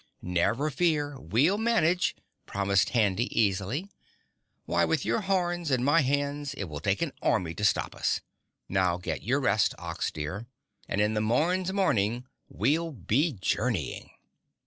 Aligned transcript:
"Never 0.23 0.71
fear, 0.71 1.19
we'll 1.19 1.59
manage," 1.59 2.15
promised 2.47 2.89
Handy 2.89 3.25
easily. 3.39 3.87
"Why 4.65 4.83
with 4.83 5.05
your 5.05 5.21
horns 5.21 5.69
and 5.69 5.85
my 5.85 6.01
hands 6.01 6.55
it 6.55 6.63
will 6.63 6.79
take 6.79 7.03
an 7.03 7.11
army 7.21 7.53
to 7.53 7.63
stop 7.63 7.93
us. 7.93 8.19
Now 8.67 8.97
get 8.97 9.21
your 9.21 9.39
rest, 9.39 9.75
Ox 9.77 10.09
dear, 10.09 10.47
and 10.87 11.01
in 11.01 11.13
the 11.13 11.21
morn's 11.21 11.71
morning 11.71 12.25
we'll 12.49 12.91
be 12.91 13.33
journeying." 13.33 14.09